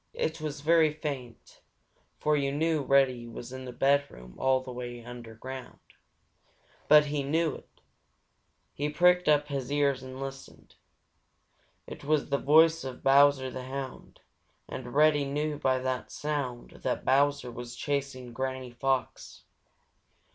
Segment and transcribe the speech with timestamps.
[0.15, 1.61] It was very faint,
[2.17, 5.77] for you know Reddy was in his bedroom way underground,
[6.87, 7.81] but he knew it.
[8.73, 10.73] He pricked up his ears and listened.
[11.85, 14.21] It was the voice of Bowser the Hound,
[14.67, 19.43] and Reddy knew by the sound that Bowser was chasing Granny Fox.